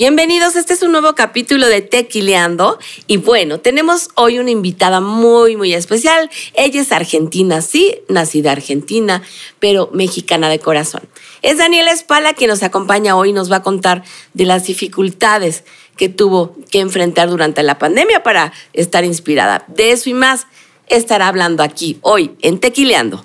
Bienvenidos, 0.00 0.56
este 0.56 0.72
es 0.72 0.82
un 0.82 0.92
nuevo 0.92 1.14
capítulo 1.14 1.66
de 1.66 1.82
Tequileando 1.82 2.78
y 3.06 3.18
bueno, 3.18 3.60
tenemos 3.60 4.08
hoy 4.14 4.38
una 4.38 4.50
invitada 4.50 5.02
muy, 5.02 5.56
muy 5.56 5.74
especial. 5.74 6.30
Ella 6.54 6.80
es 6.80 6.90
argentina, 6.90 7.60
sí, 7.60 7.98
nacida 8.08 8.52
argentina, 8.52 9.22
pero 9.58 9.90
mexicana 9.92 10.48
de 10.48 10.58
corazón. 10.58 11.02
Es 11.42 11.58
Daniela 11.58 11.92
Espala 11.92 12.32
quien 12.32 12.48
nos 12.48 12.62
acompaña 12.62 13.14
hoy 13.14 13.28
y 13.28 13.32
nos 13.34 13.52
va 13.52 13.56
a 13.56 13.62
contar 13.62 14.02
de 14.32 14.46
las 14.46 14.64
dificultades 14.64 15.64
que 15.98 16.08
tuvo 16.08 16.56
que 16.70 16.80
enfrentar 16.80 17.28
durante 17.28 17.62
la 17.62 17.78
pandemia 17.78 18.22
para 18.22 18.54
estar 18.72 19.04
inspirada. 19.04 19.66
De 19.68 19.92
eso 19.92 20.08
y 20.08 20.14
más 20.14 20.46
estará 20.86 21.28
hablando 21.28 21.62
aquí 21.62 21.98
hoy 22.00 22.30
en 22.40 22.58
Tequileando. 22.58 23.22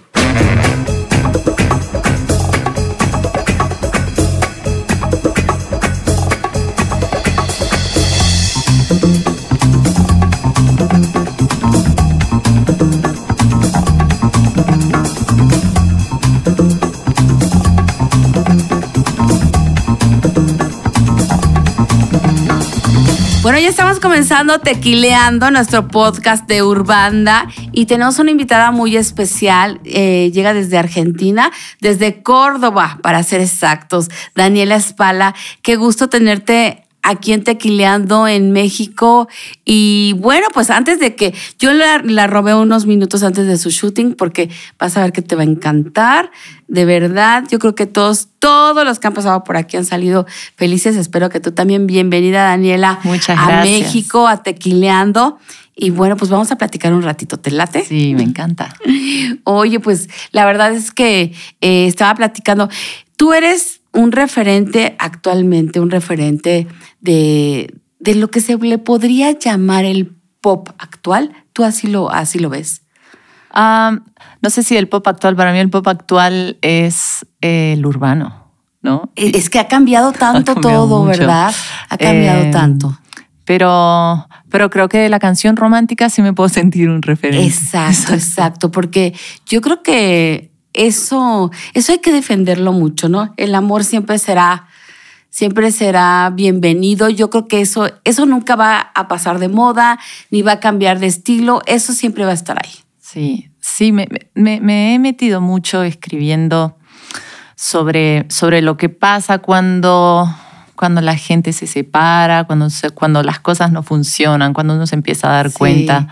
Comenzando 24.35 24.59
tequileando 24.59 25.49
nuestro 25.49 25.87
podcast 25.87 26.45
de 26.45 26.61
Urbanda 26.61 27.47
y 27.71 27.85
tenemos 27.85 28.19
una 28.19 28.31
invitada 28.31 28.71
muy 28.71 28.97
especial. 28.97 29.79
Eh, 29.85 30.29
llega 30.33 30.53
desde 30.53 30.77
Argentina, 30.77 31.53
desde 31.79 32.21
Córdoba, 32.21 32.99
para 33.01 33.23
ser 33.23 33.39
exactos. 33.39 34.09
Daniela 34.35 34.75
Espala, 34.75 35.33
qué 35.61 35.77
gusto 35.77 36.09
tenerte 36.09 36.84
aquí 37.05 37.33
en 37.33 37.43
Tequileando 37.43 38.27
en 38.27 38.51
México. 38.51 39.29
Y 39.63 40.15
bueno, 40.17 40.47
pues 40.53 40.71
antes 40.71 40.99
de 40.99 41.15
que 41.15 41.33
yo 41.59 41.71
la, 41.71 42.27
robé 42.27 42.55
unos 42.55 42.87
minutos 42.87 43.21
antes 43.23 43.45
de 43.45 43.57
su 43.57 43.69
shooting 43.69 44.15
porque 44.15 44.49
vas 44.79 44.97
a 44.97 45.01
ver 45.01 45.11
que 45.11 45.21
te 45.21 45.35
va 45.35 45.43
a 45.43 45.45
encantar. 45.45 46.31
De 46.67 46.83
verdad, 46.83 47.43
yo 47.49 47.59
creo 47.59 47.75
que 47.75 47.85
todos, 47.85 48.29
todos 48.39 48.83
los 48.83 48.97
que 48.97 49.07
han 49.07 49.13
pasado 49.13 49.43
por 49.43 49.55
aquí 49.55 49.77
han 49.77 49.85
salido 49.85 50.25
felices. 50.55 50.95
Espero 50.95 51.29
que 51.29 51.39
tú 51.39 51.51
también. 51.51 51.85
Bienvenida, 51.85 52.43
Daniela, 52.43 52.99
Muchas 53.03 53.37
a 53.37 53.61
México, 53.61 54.27
a 54.27 54.41
Tequileando. 54.41 55.37
Y 55.75 55.91
bueno, 55.91 56.17
pues 56.17 56.31
vamos 56.31 56.51
a 56.51 56.57
platicar 56.57 56.91
un 56.93 57.03
ratito. 57.03 57.37
¿Te 57.37 57.51
late? 57.51 57.85
Sí, 57.85 58.15
me 58.15 58.23
encanta. 58.23 58.75
Oye, 59.43 59.79
pues 59.79 60.09
la 60.31 60.45
verdad 60.45 60.73
es 60.73 60.91
que 60.91 61.33
eh, 61.61 61.85
estaba 61.85 62.15
platicando. 62.15 62.67
Tú 63.15 63.33
eres 63.33 63.81
un 63.95 64.11
referente 64.11 64.95
actualmente, 64.99 65.79
un 65.79 65.89
referente 65.89 66.67
de, 66.99 67.73
lo 67.99 68.29
que 68.29 68.41
se 68.41 68.57
le 68.57 68.77
podría 68.77 69.31
llamar 69.31 69.85
el 69.85 70.15
pop 70.41 70.69
actual. 70.77 71.31
¿Tú 71.53 71.63
así 71.63 71.87
lo, 71.87 72.11
así 72.11 72.37
lo 72.39 72.49
ves? 72.49 72.81
no 73.57 74.49
sé 74.49 74.63
si 74.63 74.75
el 74.75 74.89
pop 74.89 75.07
actual, 75.07 75.37
para 75.37 75.53
mí 75.53 75.59
el 75.59 75.69
pop 75.69 75.87
actual 75.87 76.57
es 76.61 77.25
el 77.39 77.85
urbano, 77.85 78.51
¿no? 78.81 79.13
Es 79.15 79.49
que 79.49 79.59
ha 79.59 79.69
cambiado 79.69 80.11
tanto 80.19 80.55
todo, 80.55 81.05
¿verdad? 81.05 81.55
Ha 81.89 81.97
cambiado 81.97 82.43
em, 82.43 82.51
tanto. 82.51 82.99
Pero, 83.45 84.27
pero 84.49 84.69
creo 84.69 84.89
que 84.89 84.97
de 84.97 85.07
la 85.07 85.19
canción 85.19 85.55
romántica 85.55 86.09
sí 86.09 86.21
me 86.21 86.33
puedo 86.33 86.49
sentir 86.49 86.89
un 86.89 87.01
referente. 87.01 87.47
exacto, 87.47 88.13
exacto 88.13 88.71
porque 88.71 89.13
yo 89.45 89.61
creo 89.61 89.81
que 89.81 90.51
eso, 90.75 91.51
eso 91.73 91.91
hay 91.91 91.99
que 91.99 92.11
defenderlo 92.11 92.71
mucho, 92.71 93.09
¿no? 93.09 93.33
El 93.37 93.55
amor 93.55 93.83
siempre 93.83 94.19
será, 94.19 94.67
siempre 95.29 95.71
será 95.71 96.31
bienvenido. 96.33 97.09
Yo 97.09 97.29
creo 97.29 97.47
que 97.47 97.61
eso, 97.61 97.89
eso 98.03 98.25
nunca 98.25 98.55
va 98.55 98.91
a 98.93 99.07
pasar 99.07 99.39
de 99.39 99.47
moda, 99.47 99.99
ni 100.29 100.41
va 100.41 100.53
a 100.53 100.59
cambiar 100.59 100.99
de 100.99 101.07
estilo. 101.07 101.61
Eso 101.65 101.93
siempre 101.93 102.25
va 102.25 102.31
a 102.31 102.35
estar 102.35 102.57
ahí. 102.63 102.73
Sí, 102.99 103.49
sí, 103.59 103.91
me, 103.91 104.07
he 104.35 104.99
metido 104.99 105.41
mucho 105.41 105.83
escribiendo 105.83 106.77
sobre, 107.55 108.25
sobre 108.29 108.61
lo 108.61 108.77
que 108.77 108.89
pasa 108.89 109.37
cuando 109.39 110.27
cuando 110.85 111.01
la 111.01 111.17
gente 111.17 111.51
se 111.51 111.65
separa, 111.65 112.43
cuando, 112.43 112.67
cuando 112.93 113.23
las 113.23 113.39
cosas 113.39 113.71
no 113.71 113.81
funcionan, 113.81 114.53
cuando 114.53 114.75
uno 114.75 114.85
se 114.85 114.93
empieza 114.93 115.27
a 115.27 115.31
dar 115.31 115.51
cuenta 115.51 116.09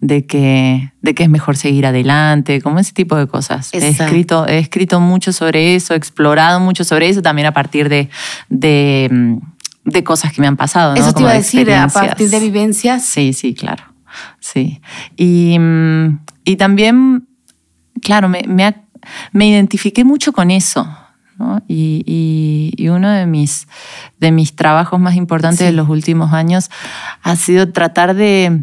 de 0.00 0.26
que, 0.26 0.90
de 1.00 1.14
que 1.14 1.22
es 1.22 1.30
mejor 1.30 1.56
seguir 1.56 1.86
adelante, 1.86 2.60
como 2.60 2.80
ese 2.80 2.92
tipo 2.92 3.14
de 3.14 3.28
cosas. 3.28 3.72
He 3.72 3.86
escrito, 3.86 4.44
he 4.48 4.58
escrito 4.58 4.98
mucho 4.98 5.32
sobre 5.32 5.76
eso, 5.76 5.94
he 5.94 5.96
explorado 5.96 6.58
mucho 6.58 6.82
sobre 6.82 7.08
eso, 7.08 7.22
también 7.22 7.46
a 7.46 7.52
partir 7.52 7.88
de, 7.88 8.10
de, 8.48 9.08
mm, 9.12 10.02
cosas 10.02 10.32
que 10.32 10.40
me 10.40 10.48
han 10.48 10.56
pasado. 10.56 10.96
Eso 10.96 11.12
te 11.12 11.22
iba 11.22 11.30
a 11.30 11.34
decir, 11.34 11.72
a 11.72 11.86
partir 11.86 12.28
de 12.28 12.40
vivencias. 12.40 13.04
Sí, 13.04 13.32
sí, 13.32 13.54
claro. 13.54 13.84
Sí. 14.40 14.80
Y, 15.16 15.56
mm, 15.56 16.18
y 16.44 16.56
también, 16.56 17.28
claro, 18.02 18.28
me, 18.28 18.42
me, 18.48 18.74
me 19.30 19.46
identifiqué 19.46 20.02
mucho 20.02 20.32
con 20.32 20.50
eso 20.50 20.88
y, 21.68 22.88
uno 22.88 23.10
de 23.10 23.26
mis, 23.26 23.66
de 24.18 24.32
mis 24.32 24.54
trabajos 24.54 25.00
más 25.00 25.16
importantes 25.16 25.60
de 25.60 25.72
los 25.72 25.88
últimos 25.88 26.32
años 26.32 26.70
ha 27.22 27.36
sido 27.36 27.70
tratar 27.72 28.14
de, 28.14 28.62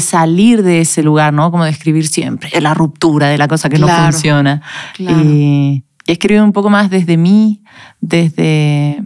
salir 0.00 0.62
de 0.62 0.80
ese 0.80 1.02
lugar, 1.02 1.32
¿no? 1.32 1.50
Como 1.50 1.64
de 1.64 1.70
escribir 1.70 2.06
siempre, 2.06 2.50
de 2.52 2.60
la 2.60 2.74
ruptura, 2.74 3.28
de 3.28 3.38
la 3.38 3.48
cosa 3.48 3.68
que 3.68 3.78
no 3.78 3.88
funciona. 3.88 4.62
Y, 4.98 5.84
escribir 6.06 6.42
un 6.42 6.52
poco 6.52 6.68
más 6.68 6.90
desde 6.90 7.16
mí, 7.16 7.62
desde, 8.02 9.02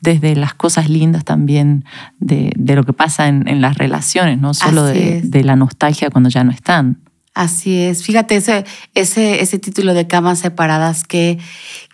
desde 0.00 0.34
las 0.34 0.54
cosas 0.54 0.88
lindas 0.88 1.24
también 1.24 1.84
de, 2.18 2.52
lo 2.56 2.84
que 2.84 2.94
pasa 2.94 3.28
en, 3.28 3.60
las 3.60 3.76
relaciones, 3.76 4.38
no 4.38 4.54
solo 4.54 4.84
de, 4.84 5.20
de, 5.22 5.44
la 5.44 5.56
nostalgia 5.56 6.10
cuando 6.10 6.30
ya 6.30 6.44
no 6.44 6.50
están. 6.50 7.02
Así 7.38 7.82
es. 7.82 8.02
Fíjate, 8.02 8.34
ese, 8.34 8.64
ese, 8.94 9.42
ese 9.42 9.60
título 9.60 9.94
de 9.94 10.08
camas 10.08 10.40
separadas, 10.40 11.04
que, 11.04 11.38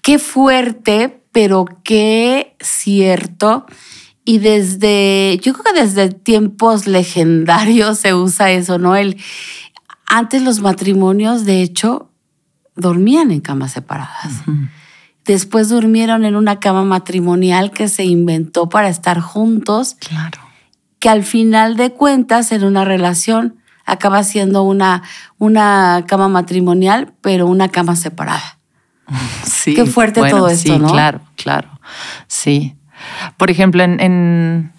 qué 0.04 0.18
fuerte, 0.18 1.24
pero 1.32 1.64
qué 1.82 2.54
cierto. 2.60 3.66
Y 4.24 4.38
desde, 4.38 5.40
yo 5.42 5.54
creo 5.54 5.74
que 5.74 5.80
desde 5.80 6.10
tiempos 6.10 6.86
legendarios 6.86 7.98
se 7.98 8.14
usa 8.14 8.50
eso, 8.52 8.78
¿no? 8.78 8.94
El, 8.94 9.16
antes 10.06 10.42
los 10.42 10.60
matrimonios, 10.60 11.44
de 11.44 11.62
hecho, 11.62 12.10
dormían 12.76 13.30
en 13.30 13.40
camas 13.40 13.72
separadas. 13.72 14.42
Después 15.24 15.70
durmieron 15.70 16.26
en 16.26 16.36
una 16.36 16.60
cama 16.60 16.84
matrimonial 16.84 17.70
que 17.70 17.88
se 17.88 18.04
inventó 18.04 18.68
para 18.68 18.90
estar 18.90 19.20
juntos. 19.20 19.96
Claro. 20.00 20.38
Que 20.98 21.08
al 21.08 21.24
final 21.24 21.76
de 21.76 21.92
cuentas, 21.92 22.52
en 22.52 22.64
una 22.64 22.84
relación, 22.84 23.56
acaba 23.86 24.22
siendo 24.22 24.64
una, 24.64 25.02
una 25.38 26.04
cama 26.06 26.28
matrimonial, 26.28 27.14
pero 27.22 27.46
una 27.46 27.70
cama 27.70 27.96
separada. 27.96 28.53
Sí. 29.44 29.74
Qué 29.74 29.86
fuerte 29.86 30.20
todo 30.28 30.48
esto, 30.48 30.74
sí, 30.74 30.84
Claro, 30.92 31.20
claro. 31.36 31.68
Sí. 32.26 32.74
Por 33.36 33.50
ejemplo, 33.50 33.82
en, 33.82 34.72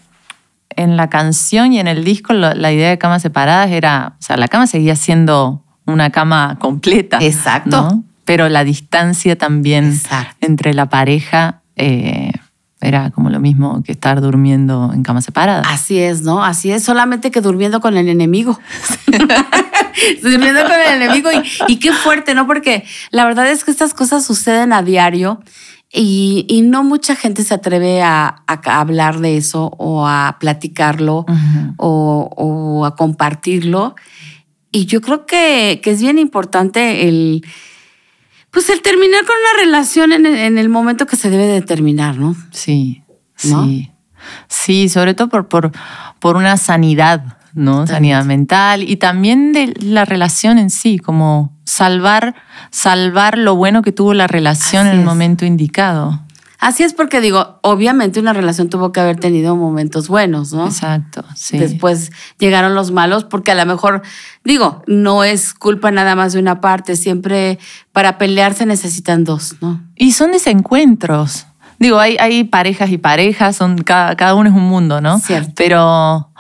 en, 0.70 0.98
la 0.98 1.10
canción 1.10 1.74
y 1.74 1.80
en 1.80 1.88
el 1.88 2.04
disco, 2.04 2.34
la 2.34 2.72
idea 2.72 2.90
de 2.90 2.98
camas 2.98 3.22
separadas 3.22 3.72
era, 3.72 4.16
o 4.20 4.22
sea, 4.22 4.38
la 4.38 4.48
cama 4.48 4.68
seguía 4.68 4.96
siendo 4.96 5.64
una 5.86 6.10
cama 6.10 6.58
completa. 6.60 7.20
Exacto. 7.22 8.04
Pero 8.26 8.50
la 8.50 8.64
distancia 8.64 9.38
también 9.38 10.00
entre 10.42 10.74
la 10.74 10.88
pareja 10.88 11.62
eh, 11.76 12.32
era 12.82 13.12
como 13.12 13.30
lo 13.30 13.40
mismo 13.40 13.84
que 13.84 13.92
estar 13.92 14.20
durmiendo 14.22 14.92
en 14.94 15.04
cama 15.04 15.22
separada. 15.22 15.64
Así 15.68 16.00
es, 16.00 16.24
¿no? 16.24 16.44
Así 16.44 16.72
es, 16.72 16.84
solamente 16.84 17.32
que 17.32 17.42
durmiendo 17.42 17.82
con 17.82 17.98
el 17.98 18.10
enemigo. 18.10 18.60
durmiendo 20.22 20.64
con 20.64 20.74
el 20.74 21.02
enemigo 21.02 21.30
y, 21.68 21.78
qué 21.78 21.94
fuerte, 21.94 22.34
¿no? 22.36 22.48
Porque 22.48 22.86
la 23.12 23.26
verdad 23.26 23.50
es 23.50 23.64
que 23.64 23.72
estas 23.72 23.94
cosas 23.94 24.26
suceden 24.26 24.74
a 24.74 24.82
diario 24.82 25.42
y, 25.92 26.62
no 26.66 26.84
mucha 26.84 27.16
gente 27.16 27.44
se 27.44 27.54
atreve 27.54 28.02
a, 28.02 28.44
hablar 28.48 29.20
de 29.20 29.38
eso 29.38 29.72
o 29.78 30.08
a 30.08 30.38
platicarlo 30.40 31.26
o, 31.78 32.86
a 32.86 32.96
compartirlo. 32.96 33.96
Y 34.72 34.86
yo 34.86 35.00
creo 35.02 35.26
que, 35.26 35.80
que 35.82 35.92
es 35.92 36.02
bien 36.02 36.18
importante 36.18 37.08
el 37.08 37.46
pues 38.56 38.70
el 38.70 38.82
terminar 38.82 39.26
con 39.26 39.36
una 39.36 39.66
relación 39.66 40.14
en 40.14 40.58
el, 40.58 40.70
momento 40.70 41.06
que 41.06 41.18
se 41.18 41.30
debe 41.30 41.46
de 41.46 41.62
terminar, 41.62 42.18
¿no? 42.18 42.38
Sí, 42.52 43.04
sí. 43.36 43.92
Sí, 44.48 44.88
sobre 44.88 45.14
todo 45.14 45.28
por, 45.28 45.50
por, 45.50 45.74
por 46.20 46.38
una 46.38 46.56
sanidad, 46.56 47.35
¿no? 47.56 47.88
Sanidad 47.88 48.26
mental 48.26 48.84
y 48.84 48.98
también 48.98 49.54
de 49.54 49.74
la 49.80 50.06
relación 50.06 50.60
en 50.60 50.70
sí, 50.70 51.00
como 51.00 51.54
salvar, 51.64 52.36
salvar 52.70 53.38
lo 53.38 53.56
bueno 53.56 53.82
que 53.82 53.92
tuvo 53.92 54.14
la 54.14 54.28
relación 54.28 54.88
en 54.88 55.00
el 55.00 55.06
momento 55.06 55.46
indicado. 55.46 56.22
Así 56.60 56.84
es 56.84 56.94
porque 56.94 57.22
digo, 57.22 57.60
obviamente 57.62 58.20
una 58.20 58.34
relación 58.34 58.70
tuvo 58.70 58.92
que 58.92 59.00
haber 59.00 59.20
tenido 59.20 59.56
momentos 59.56 60.08
buenos, 60.08 60.54
¿no? 60.54 60.66
Exacto, 60.66 61.24
sí. 61.36 61.58
Después 61.58 62.12
llegaron 62.40 62.76
los 62.76 62.92
malos 62.92 63.24
porque 63.24 63.52
a 63.52 63.56
lo 63.56 63.66
mejor, 63.66 64.02
digo, 64.44 64.82
no 64.88 65.24
es 65.24 65.54
culpa 65.54 65.92
nada 65.92 66.16
más 66.16 66.34
de 66.34 66.40
una 66.40 66.62
parte, 66.62 66.96
siempre 66.96 67.60
para 67.92 68.18
pelear 68.18 68.54
se 68.54 68.66
necesitan 68.66 69.26
dos, 69.26 69.58
¿no? 69.62 69.84
Y 69.96 70.14
son 70.14 70.32
desencuentros. 70.32 71.46
Digo, 71.78 72.00
hay, 72.00 72.16
hay 72.20 72.46
parejas 72.46 72.90
y 72.90 72.98
parejas, 72.98 73.58
son, 73.58 73.78
cada, 73.80 74.16
cada 74.16 74.34
uno 74.34 74.50
es 74.50 74.56
un 74.56 74.64
mundo, 74.64 75.02
¿no? 75.02 75.20
Cierto. 75.20 75.52
Pero, 75.56 76.32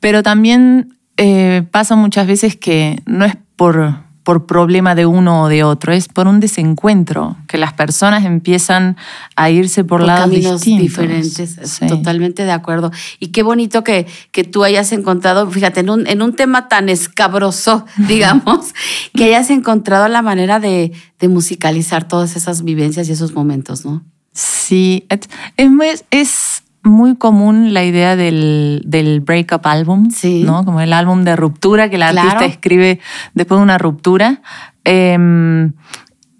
pero 0.00 0.22
también 0.22 0.96
eh, 1.16 1.64
pasa 1.70 1.96
muchas 1.96 2.26
veces 2.26 2.56
que 2.56 3.02
no 3.06 3.24
es 3.24 3.36
por, 3.56 3.94
por 4.22 4.46
problema 4.46 4.94
de 4.94 5.06
uno 5.06 5.42
o 5.42 5.48
de 5.48 5.64
otro, 5.64 5.92
es 5.92 6.06
por 6.08 6.28
un 6.28 6.38
desencuentro, 6.38 7.36
que 7.48 7.58
las 7.58 7.72
personas 7.72 8.24
empiezan 8.24 8.96
a 9.36 9.50
irse 9.50 9.84
por, 9.84 10.00
por 10.00 10.06
lados 10.06 10.26
caminos 10.26 10.60
distintos. 10.60 10.82
diferentes. 10.82 11.56
Sí. 11.64 11.86
Totalmente 11.86 12.44
de 12.44 12.52
acuerdo. 12.52 12.92
Y 13.18 13.28
qué 13.28 13.42
bonito 13.42 13.82
que, 13.82 14.06
que 14.30 14.44
tú 14.44 14.64
hayas 14.64 14.92
encontrado, 14.92 15.50
fíjate, 15.50 15.80
en 15.80 15.90
un, 15.90 16.06
en 16.06 16.22
un 16.22 16.34
tema 16.34 16.68
tan 16.68 16.88
escabroso, 16.88 17.86
digamos, 18.06 18.74
que 19.14 19.24
hayas 19.24 19.50
encontrado 19.50 20.06
la 20.08 20.22
manera 20.22 20.60
de, 20.60 20.92
de 21.18 21.28
musicalizar 21.28 22.06
todas 22.06 22.36
esas 22.36 22.62
vivencias 22.64 23.08
y 23.08 23.12
esos 23.12 23.32
momentos, 23.32 23.84
¿no? 23.84 24.04
Sí, 24.32 25.06
es, 25.08 26.04
es 26.10 26.62
muy, 26.88 27.16
común 27.16 27.72
la 27.74 27.84
idea 27.84 28.16
del, 28.16 28.82
del 28.84 29.20
breakup 29.20 29.66
album, 29.66 30.10
Sí. 30.10 30.42
¿no? 30.44 30.64
Como 30.64 30.80
el 30.80 30.92
álbum 30.92 31.22
de 31.24 31.36
ruptura 31.36 31.88
que 31.88 31.96
el 31.96 32.02
Claro. 32.02 32.18
artista 32.20 32.44
escribe 32.46 33.00
después 33.34 33.58
de 33.58 33.62
una 33.62 33.78
ruptura. 33.78 34.40
Em, 34.84 35.72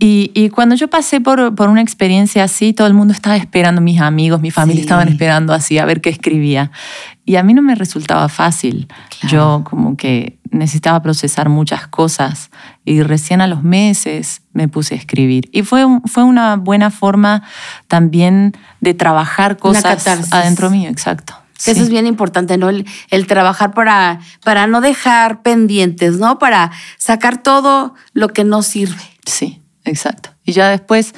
y, 0.00 0.30
y 0.34 0.48
cuando 0.50 0.74
yo 0.76 0.88
pasé 0.88 1.20
por, 1.20 1.54
por 1.56 1.68
una 1.68 1.80
experiencia 1.82 2.44
así, 2.44 2.72
todo 2.72 2.86
el 2.86 2.94
mundo 2.94 3.12
estaba 3.12 3.36
esperando, 3.36 3.80
mis 3.80 4.00
amigos, 4.00 4.40
mi 4.40 4.50
familia 4.50 4.76
Sí. 4.82 4.86
estaban 4.86 5.08
esperando 5.08 5.52
así 5.52 5.78
a 5.78 5.84
ver 5.84 6.00
qué 6.00 6.08
escribía. 6.10 6.70
Y 7.24 7.36
a 7.36 7.42
mí 7.42 7.52
no 7.52 7.62
me 7.62 7.74
resultaba 7.74 8.28
fácil. 8.28 8.86
Claro. 9.20 9.36
Yo 9.36 9.64
como 9.68 9.96
que 9.96 10.37
necesitaba 10.50 11.02
procesar 11.02 11.48
muchas 11.48 11.86
cosas 11.88 12.50
y 12.84 13.02
recién 13.02 13.40
a 13.40 13.46
los 13.46 13.62
meses 13.62 14.42
me 14.52 14.68
puse 14.68 14.94
a 14.94 14.98
escribir. 14.98 15.48
Y 15.52 15.62
fue, 15.62 15.84
fue 16.06 16.24
una 16.24 16.56
buena 16.56 16.90
forma 16.90 17.42
también 17.86 18.52
de 18.80 18.94
trabajar 18.94 19.56
cosas 19.56 20.06
adentro 20.32 20.70
mío, 20.70 20.90
exacto. 20.90 21.34
Que 21.64 21.72
eso 21.72 21.80
Sí. 21.80 21.84
es 21.86 21.90
bien 21.90 22.06
importante, 22.06 22.56
¿no? 22.56 22.68
El, 22.68 22.86
el 23.10 23.26
trabajar 23.26 23.72
para, 23.74 24.20
para 24.44 24.66
no 24.68 24.80
dejar 24.80 25.42
pendientes, 25.42 26.18
¿no? 26.18 26.38
Para 26.38 26.70
sacar 26.98 27.42
todo 27.42 27.94
lo 28.12 28.28
que 28.28 28.44
no 28.44 28.62
sirve. 28.62 29.02
Sí, 29.26 29.60
exacto. 29.84 30.30
Y 30.44 30.52
ya 30.52 30.68
después 30.68 31.14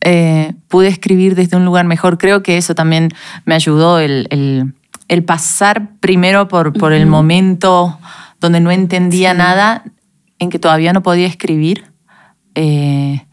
eh, 0.00 0.54
pude 0.68 0.88
escribir 0.88 1.34
desde 1.34 1.56
un 1.56 1.64
lugar 1.64 1.84
mejor. 1.86 2.16
Creo 2.18 2.42
que 2.44 2.56
eso 2.58 2.74
también 2.74 3.08
me 3.44 3.54
ayudó, 3.54 3.98
el, 3.98 4.26
el- 4.30 4.74
el 5.08 5.24
pasar 5.24 5.90
primero 6.00 6.48
por, 6.48 6.72
por 6.72 6.92
el 6.94 7.04
momento 7.06 7.98
donde 8.42 8.60
no 8.60 8.70
entendía 8.70 9.32
nada, 9.32 9.84
en 10.38 10.50
que 10.50 10.58
todavía 10.58 10.92
no 10.92 11.02
podía 11.02 11.26
escribir. 11.26 11.86
eh, 12.54 13.24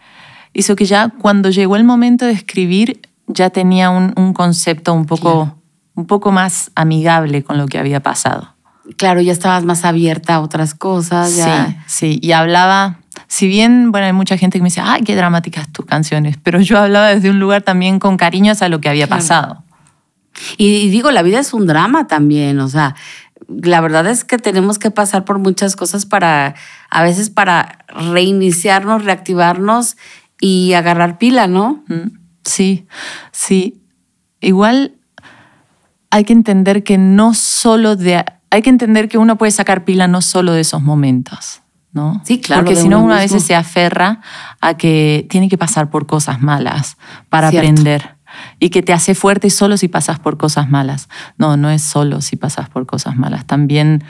hizo 0.53 0.75
que 0.77 0.85
ya 0.85 1.09
cuando 1.09 1.50
llegó 1.50 1.75
el 1.75 1.83
momento 1.83 2.25
de 2.25 2.31
escribir 2.31 3.01
ya 3.27 3.50
tenía 3.50 3.89
un, 3.89 4.13
un 4.15 4.33
concepto 4.33 4.94
un 4.94 5.06
poco, 5.06 5.44
Claro. 5.44 5.57
un 5.95 6.06
poco 6.07 6.31
más 6.31 6.71
amigable 6.75 7.44
con 7.44 7.57
lo 7.57 7.67
que 7.67 7.77
había 7.77 8.00
pasado. 8.01 8.56
Claro, 8.97 9.21
ya 9.21 9.31
estabas 9.33 9.65
más 9.65 9.85
abierta 9.85 10.35
a 10.35 10.39
otras 10.41 10.73
cosas. 10.73 11.35
Ya. 11.35 11.67
Sí, 11.67 11.75
sí. 11.85 12.19
Y 12.23 12.31
hablaba, 12.31 13.00
si 13.27 13.47
bien, 13.47 13.91
bueno, 13.91 14.07
hay 14.07 14.13
mucha 14.13 14.38
gente 14.38 14.57
que 14.57 14.63
me 14.63 14.67
dice, 14.69 14.81
ay, 14.83 15.03
qué 15.03 15.15
dramáticas 15.15 15.71
tus 15.71 15.85
canciones, 15.85 16.38
pero 16.41 16.59
yo 16.61 16.79
hablaba 16.79 17.09
desde 17.09 17.29
un 17.29 17.39
lugar 17.39 17.61
también 17.61 18.00
con 18.00 18.17
cariño 18.17 18.51
hacia 18.53 18.69
lo 18.69 18.79
que 18.81 18.89
había 18.89 19.06
Claro. 19.07 19.19
pasado. 19.21 19.63
Y, 20.57 20.67
y 20.77 20.89
digo, 20.89 21.11
la 21.11 21.21
vida 21.21 21.39
es 21.39 21.53
un 21.53 21.67
drama 21.67 22.07
también, 22.07 22.59
o 22.61 22.67
sea, 22.69 22.95
la 23.47 23.81
verdad 23.81 24.07
es 24.07 24.24
que 24.24 24.38
tenemos 24.38 24.80
que 24.80 24.91
pasar 24.91 25.25
por 25.25 25.39
muchas 25.39 25.75
cosas 25.75 26.06
para, 26.06 26.56
a 26.89 27.03
veces 27.03 27.30
para 27.30 27.86
reiniciarnos, 27.88 29.06
reactivarnos 29.06 29.97
y 30.39 30.74
agarrar 30.74 31.18
pila, 31.18 31.47
¿no? 31.47 31.83
Mm, 31.88 32.19
Sí, 32.45 32.88
sí. 33.31 33.81
Igual 34.41 34.95
hay 36.09 36.24
que 36.24 36.33
entender 36.33 36.83
que 36.83 36.97
no 36.97 37.33
solo 37.33 37.95
de... 37.95 38.24
Hay 38.50 38.62
que 38.63 38.69
entender 38.69 39.07
que 39.09 39.18
uno 39.19 39.38
puede 39.38 39.51
sacar 39.51 39.85
pila 39.85 40.07
no 40.07 40.21
solo 40.21 40.53
de 40.53 40.62
esos 40.62 40.81
momentos, 40.81 41.62
¿no? 41.92 42.21
Sí, 42.25 42.39
claro, 42.39 42.63
Porque 42.63 42.75
si 42.75 42.89
no, 42.89 43.03
uno 43.03 43.13
a 43.13 43.19
veces 43.19 43.44
se 43.44 43.53
aferra 43.53 44.21
a 44.62 44.75
que 44.75 45.27
tiene 45.30 45.50
que 45.50 45.57
pasar 45.57 45.92
por 45.92 46.07
cosas 46.07 46.42
malas 46.42 46.97
para 47.30 47.51
Cierto. 47.51 47.69
aprender. 47.69 48.15
Y 48.60 48.70
que 48.70 48.81
te 48.81 48.94
hace 48.94 49.16
fuerte 49.16 49.50
solo 49.50 49.78
si 49.78 49.88
pasas 49.88 50.20
por 50.20 50.38
cosas 50.38 50.70
malas. 50.70 51.10
No, 51.38 51.58
no 51.58 51.70
es 51.70 51.81
solo 51.81 52.22
si 52.22 52.36
pasas 52.36 52.70
por 52.70 52.86
cosas 52.86 53.16
malas. 53.18 53.46
También 53.46 54.04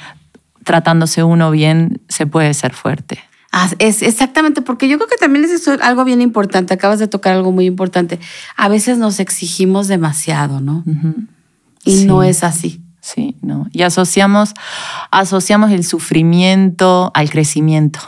tratándose 0.63 1.23
uno 1.23 1.51
bien 1.51 2.01
se 2.09 2.27
puede 2.27 2.53
ser 2.53 2.73
fuerte. 2.73 3.19
Ah, 3.51 3.67
es 3.79 4.03
exactamente, 4.03 4.61
porque 4.61 4.87
yo 4.87 4.97
creo 4.97 5.07
que 5.09 5.17
también 5.17 5.43
es 5.45 5.51
eso 5.51 5.75
algo 5.81 6.03
bien 6.05 6.21
importante. 6.21 6.73
Acabas 6.73 6.99
de 6.99 7.07
tocar 7.07 7.33
algo 7.33 7.51
muy 7.51 7.65
importante. 7.65 8.19
A 8.55 8.67
veces 8.69 8.99
nos 8.99 9.19
exigimos 9.19 9.87
demasiado, 9.87 10.61
¿no? 10.61 10.83
Y 11.83 11.97
Sí. 11.99 12.05
no 12.05 12.21
es 12.21 12.43
así. 12.43 12.81
Sí, 13.01 13.37
no. 13.41 13.67
Y 13.71 13.81
asociamos, 13.81 14.53
asociamos 15.09 15.71
el 15.71 15.83
sufrimiento 15.83 17.11
al 17.15 17.31
crecimiento. 17.31 17.99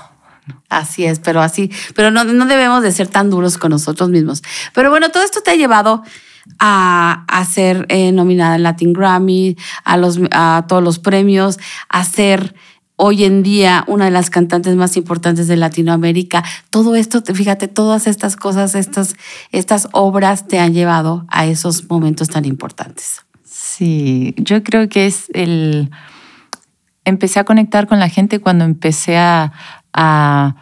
Así 0.72 1.04
es, 1.04 1.20
pero 1.20 1.42
así, 1.42 1.70
pero 1.96 2.12
no, 2.12 2.24
no 2.24 2.46
debemos 2.46 2.82
de 2.82 2.94
ser 2.94 3.10
tan 3.10 3.30
duros 3.30 3.58
con 3.58 3.72
nosotros 3.72 4.10
mismos. 4.10 4.42
Pero 4.74 4.90
bueno, 4.90 5.10
todo 5.10 5.22
esto 5.22 5.42
te 5.42 5.52
ha 5.52 5.56
llevado 5.56 6.02
a, 6.60 7.26
a 7.28 7.44
ser 7.44 7.86
eh, 7.90 8.14
nominada 8.14 8.56
en 8.56 8.64
Latin 8.64 8.94
Grammy, 8.94 9.58
a, 9.84 9.98
los, 9.98 10.18
a 10.32 10.64
todos 10.70 10.82
los 10.82 10.98
premios, 10.98 11.60
a 11.90 12.06
ser 12.06 12.56
hoy 12.96 13.26
en 13.26 13.44
día 13.44 13.84
una 13.88 14.06
de 14.06 14.12
las 14.12 14.30
cantantes 14.30 14.78
más 14.78 14.96
importantes 14.96 15.48
de 15.50 15.58
Latinoamérica. 15.58 16.42
Todo 16.70 16.96
esto, 16.96 17.22
te- 17.22 17.34
fíjate, 17.34 17.68
todas 17.68 18.08
estas 18.08 18.38
cosas, 18.38 18.74
estas, 18.74 19.16
estas 19.52 19.90
obras 19.92 20.48
te 20.48 20.58
han 20.60 20.74
llevado 20.74 21.26
a 21.28 21.48
esos 21.48 21.90
momentos 21.90 22.30
tan 22.30 22.46
importantes. 22.46 23.26
Sí, 23.44 24.36
yo 24.38 24.64
creo 24.64 24.88
que 24.88 25.06
es 25.08 25.26
el... 25.34 25.92
Empecé 27.04 27.40
a 27.40 27.44
conectar 27.44 27.88
con 27.88 28.00
la 28.00 28.08
gente 28.08 28.40
cuando 28.40 28.64
empecé 28.64 29.18
a, 29.18 29.52
a, 29.94 30.56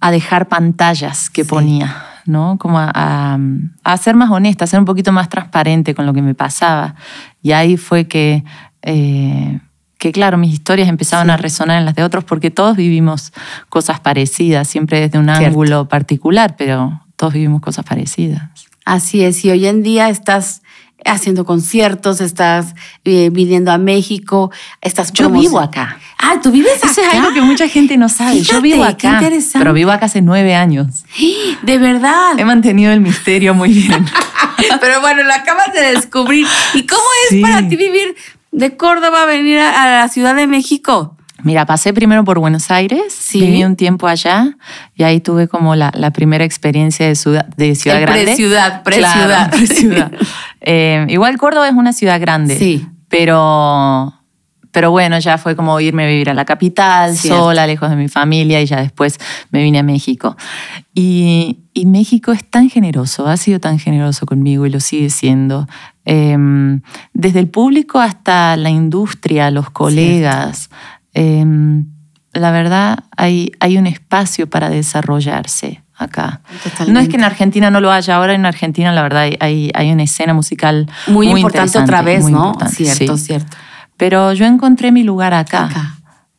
a 0.00 0.10
dejar 0.10 0.48
pantallas 0.48 1.28
que 1.30 1.44
Sí. 1.44 1.48
ponía, 1.50 2.04
¿no? 2.26 2.56
Como 2.58 2.78
a, 2.78 2.90
a- 2.94 3.38
a 3.84 3.96
ser 3.96 4.14
más 4.16 4.30
honesta, 4.30 4.64
a 4.64 4.68
ser 4.68 4.78
un 4.80 4.84
poquito 4.86 5.12
más 5.12 5.28
transparente 5.28 5.94
con 5.94 6.06
lo 6.06 6.12
que 6.12 6.22
me 6.22 6.34
pasaba. 6.34 6.94
Y 7.42 7.52
ahí 7.52 7.76
fue 7.76 8.06
que, 8.06 8.44
eh, 8.82 9.60
que 9.98 10.12
claro, 10.12 10.38
mis 10.38 10.52
historias 10.52 10.88
empezaban 10.88 11.26
Sí. 11.26 11.32
a 11.32 11.36
resonar 11.36 11.78
en 11.78 11.84
las 11.84 11.94
de 11.94 12.02
otros 12.04 12.24
porque 12.24 12.50
todos 12.50 12.76
vivimos 12.76 13.32
cosas 13.68 14.00
parecidas, 14.00 14.66
siempre 14.68 15.00
desde 15.00 15.18
un 15.18 15.26
Cierto. 15.26 15.44
ángulo 15.46 15.88
particular, 15.88 16.54
pero 16.56 17.00
todos 17.16 17.34
vivimos 17.34 17.60
cosas 17.60 17.84
parecidas. 17.84 18.42
Así 18.86 19.22
es, 19.22 19.44
y 19.44 19.50
hoy 19.50 19.66
en 19.66 19.82
día 19.82 20.08
estás 20.08 20.62
haciendo 21.04 21.44
conciertos, 21.44 22.20
estás 22.20 22.74
eh, 23.04 23.28
viniendo 23.32 23.70
a 23.72 23.78
México, 23.78 24.50
estás 24.80 25.12
Yo 25.12 25.30
vivo 25.30 25.58
acá. 25.60 25.98
Ah, 26.18 26.34
tú 26.42 26.50
vives 26.50 26.76
acá. 26.82 26.90
Eso 26.90 27.00
es 27.02 27.14
algo 27.14 27.32
que 27.32 27.40
mucha 27.42 27.68
gente 27.68 27.96
no 27.96 28.08
sabe. 28.08 28.40
Yo 28.42 28.60
vivo 28.60 28.82
qué 28.96 29.06
acá, 29.08 29.12
interesante. 29.14 29.58
pero 29.58 29.72
vivo 29.72 29.90
acá 29.90 30.06
hace 30.06 30.20
nueve 30.22 30.54
años. 30.54 31.04
De 31.62 31.78
verdad. 31.78 32.38
He 32.38 32.44
mantenido 32.44 32.92
el 32.92 33.00
misterio 33.00 33.54
muy 33.54 33.70
bien. 33.72 34.04
Pero 34.80 35.00
bueno, 35.00 35.22
lo 35.22 35.32
acabas 35.32 35.72
de 35.72 35.80
descubrir. 35.94 36.46
¿Y 36.74 36.86
cómo 36.86 37.02
es 37.24 37.30
Sí. 37.30 37.40
para 37.40 37.66
ti 37.66 37.76
vivir 37.76 38.14
de 38.52 38.76
Córdoba 38.76 39.22
a 39.22 39.26
venir 39.26 39.58
a, 39.58 39.82
a 39.82 40.00
la 40.02 40.08
Ciudad 40.08 40.34
de 40.34 40.46
México? 40.46 41.16
Mira, 41.42 41.64
pasé 41.64 41.94
primero 41.94 42.22
por 42.24 42.38
Buenos 42.38 42.70
Aires, 42.70 43.14
Sí. 43.18 43.40
viví 43.40 43.64
un 43.64 43.74
tiempo 43.74 44.06
allá 44.06 44.56
y 44.94 45.04
ahí 45.04 45.20
tuve 45.20 45.48
como 45.48 45.74
la, 45.76 45.90
la 45.94 46.10
primera 46.10 46.44
experiencia 46.44 47.06
de 47.06 47.14
ciudad, 47.14 47.46
de 47.56 47.74
ciudad 47.74 47.96
El 47.98 48.02
grande. 48.04 48.24
preciudad, 48.24 48.82
preciudad. 48.82 49.50
Claro, 49.50 49.50
preciudad. 49.66 50.12
Eh, 50.60 51.06
igual 51.08 51.36
Córdoba 51.38 51.68
es 51.68 51.74
una 51.74 51.92
ciudad 51.92 52.20
grande, 52.20 52.56
Sí. 52.56 52.86
pero, 53.08 54.14
pero 54.70 54.90
bueno, 54.90 55.18
ya 55.18 55.38
fue 55.38 55.56
como 55.56 55.80
irme 55.80 56.04
a 56.04 56.06
vivir 56.06 56.30
a 56.30 56.34
la 56.34 56.44
capital, 56.44 57.16
Cierto. 57.16 57.40
sola, 57.44 57.66
lejos 57.66 57.90
de 57.90 57.96
mi 57.96 58.08
familia 58.08 58.60
y 58.60 58.66
ya 58.66 58.80
después 58.80 59.18
me 59.50 59.62
vine 59.62 59.78
a 59.78 59.82
México. 59.82 60.36
Y, 60.94 61.60
y 61.72 61.86
México 61.86 62.32
es 62.32 62.48
tan 62.48 62.68
generoso, 62.70 63.26
ha 63.26 63.36
sido 63.36 63.58
tan 63.58 63.78
generoso 63.78 64.26
conmigo 64.26 64.66
y 64.66 64.70
lo 64.70 64.80
sigue 64.80 65.10
siendo. 65.10 65.66
Eh, 66.04 66.36
desde 67.12 67.40
el 67.40 67.48
público 67.48 67.98
hasta 68.00 68.56
la 68.56 68.70
industria, 68.70 69.50
los 69.50 69.70
colegas. 69.70 70.70
Eh, 71.14 71.44
la 72.32 72.50
verdad, 72.52 73.00
hay, 73.16 73.50
hay 73.58 73.76
un 73.76 73.86
espacio 73.88 74.48
para 74.48 74.68
desarrollarse 74.70 75.82
acá. 76.02 76.40
Totalmente. 76.62 76.92
No 76.92 77.00
es 77.00 77.08
que 77.08 77.16
en 77.16 77.24
Argentina 77.24 77.70
no 77.70 77.80
lo 77.80 77.90
haya, 77.92 78.16
ahora 78.16 78.34
en 78.34 78.46
Argentina 78.46 78.92
la 78.92 79.02
verdad 79.02 79.30
hay, 79.40 79.70
hay, 79.74 79.92
una 79.92 80.02
escena 80.02 80.34
musical 80.34 80.88
Muy, 81.06 81.28
muy, 81.28 81.40
importante 81.40 81.78
otra 81.78 82.02
vez, 82.02 82.22
muy 82.22 82.32
¿no? 82.32 82.54
Cierto, 82.68 83.16
sí. 83.16 83.26
cierto. 83.26 83.56
Pero 83.96 84.32
yo 84.32 84.46
encontré 84.46 84.92
mi 84.92 85.02
lugar 85.02 85.34
acá. 85.34 85.66
Acá. 85.66 85.96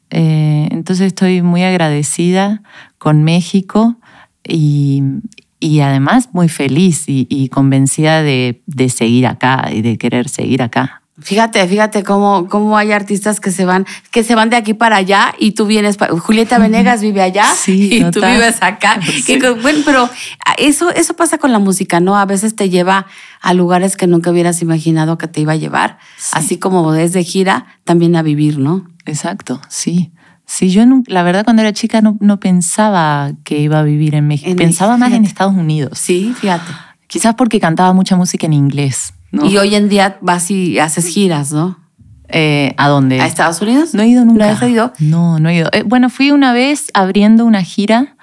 Eh, 0.10 0.68
entonces 0.72 1.08
estoy 1.08 1.42
muy 1.42 1.64
agradecida 1.64 2.62
con 2.98 3.24
México 3.24 3.96
y, 4.44 5.04
y 5.60 5.80
además 5.82 6.30
muy 6.34 6.50
feliz 6.50 7.08
y, 7.08 7.28
y 7.30 7.50
convencida 7.50 8.22
de, 8.22 8.62
de 8.66 8.90
seguir 8.90 9.28
acá 9.28 9.70
y 9.72 9.82
de 9.82 9.98
querer 9.98 10.28
seguir 10.28 10.62
acá. 10.64 11.01
Fíjate, 11.22 11.68
fíjate 11.68 12.04
cómo, 12.04 12.48
cómo 12.50 12.78
hay 12.78 12.92
artistas 12.92 13.40
que 13.40 13.52
se 13.52 13.66
van, 13.66 13.86
que 14.12 14.24
se 14.24 14.36
van 14.36 14.50
de 14.50 14.56
aquí 14.58 14.74
para 14.74 14.96
allá 14.98 15.34
y 15.40 15.52
tú 15.52 15.66
vienes. 15.66 15.98
Julieta 16.22 16.58
Venegas 16.60 17.02
vive 17.02 17.22
allá 17.22 17.46
Sí, 17.56 17.90
y 17.94 18.12
tú 18.12 18.22
vives 18.22 18.58
acá. 18.62 19.00
Sí. 19.06 19.24
Que 19.24 19.40
co- 19.40 19.56
bueno, 19.62 19.80
pero 19.86 20.10
eso, 20.58 20.90
eso 20.92 21.16
pasa 21.16 21.38
con 21.38 21.52
la 21.52 21.60
música, 21.60 22.00
¿no? 22.00 22.18
A 22.18 22.26
veces 22.26 22.56
te 22.56 22.70
lleva 22.70 23.06
a 23.42 23.54
lugares 23.54 23.98
que 23.98 24.08
nunca 24.08 24.32
hubieras 24.32 24.62
imaginado 24.62 25.18
que 25.18 25.28
te 25.28 25.42
iba 25.42 25.54
a 25.54 25.58
llevar. 25.58 25.98
Sí. 26.18 26.30
Así 26.34 26.58
como 26.58 26.94
es 26.96 27.14
de 27.14 27.24
gira, 27.24 27.66
también 27.84 28.16
a 28.16 28.22
vivir, 28.24 28.58
¿no? 28.58 28.88
Exacto, 29.06 29.62
sí. 29.70 30.12
Sí, 30.46 30.70
yo 30.70 30.84
la 31.08 31.24
verdad 31.24 31.44
cuando 31.46 31.62
era 31.62 31.72
chica 31.72 32.02
no, 32.02 32.18
no 32.20 32.40
pensaba 32.40 33.32
que 33.44 33.60
iba 33.60 33.80
a 33.80 33.84
vivir 33.84 34.16
en 34.16 34.28
México. 34.28 34.50
En 34.52 34.58
pensaba 34.58 34.98
México, 34.98 35.10
más 35.10 35.18
en. 35.18 35.26
Estados 35.26 35.54
Unidos. 35.54 35.98
Sí, 35.98 36.34
fíjate. 36.40 36.72
Quizás 37.08 37.36
porque 37.36 37.60
cantaba 37.60 37.94
mucha 37.94 38.16
música 38.16 38.48
en 38.48 38.54
inglés. 38.54 39.14
¿No? 39.32 39.46
Y 39.46 39.58
hoy 39.58 39.76
en 39.76 39.90
día 39.90 40.18
vas 40.22 40.52
y 40.52 40.80
haces 40.80 41.08
giras, 41.08 41.52
¿no? 41.52 41.80
Eh, 42.34 42.74
¿A 42.78 42.88
dónde? 42.88 43.20
¿A 43.20 43.26
Estados 43.28 43.62
Unidos? 43.62 43.94
No 43.94 44.04
he 44.04 44.08
ido 44.08 44.24
nunca. 44.24 44.46
¿No 44.48 44.52
has 44.54 44.64
ido? 44.64 44.94
No, 45.00 45.38
no 45.40 45.50
he 45.50 45.56
ido. 45.58 45.70
Eh, 45.74 45.84
bueno, 45.86 46.10
fui 46.10 46.32
una 46.32 46.54
vez 46.54 46.88
abriendo 46.94 47.46
una 47.46 47.62
gira 47.62 48.16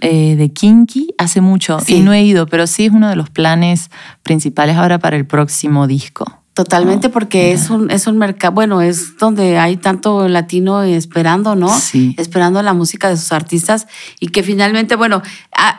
eh, 0.00 0.36
de 0.36 0.52
Kinky 0.52 1.12
hace 1.18 1.40
mucho 1.40 1.80
Sí. 1.80 1.96
y 1.96 2.00
no 2.00 2.12
he 2.12 2.22
ido, 2.22 2.46
pero 2.46 2.68
sí 2.68 2.84
es 2.86 2.92
uno 2.92 3.08
de 3.08 3.16
los 3.16 3.30
planes 3.30 3.90
principales 4.22 4.76
ahora 4.76 5.00
para 5.00 5.16
el 5.16 5.26
próximo 5.26 5.88
disco. 5.88 6.24
Totalmente, 6.58 7.08
porque 7.08 7.52
es 7.52 7.70
un, 7.70 7.88
es 7.88 8.08
un 8.08 8.18
mercado, 8.18 8.52
bueno, 8.52 8.82
es 8.82 9.16
donde 9.16 9.60
hay 9.60 9.76
tanto 9.76 10.26
latino 10.26 10.82
esperando, 10.82 11.54
¿no? 11.54 11.68
Sí. 11.68 12.16
Esperando 12.18 12.60
la 12.62 12.74
música 12.74 13.08
de 13.08 13.16
sus 13.16 13.30
artistas 13.30 13.86
y 14.18 14.30
que 14.30 14.42
finalmente, 14.42 14.96
bueno, 14.96 15.22
ah, 15.52 15.78